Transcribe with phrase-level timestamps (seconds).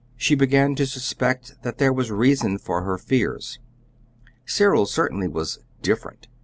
[0.17, 3.59] She began to suspect that there was reason for her fears.
[4.47, 6.25] Cyril certainly was "different."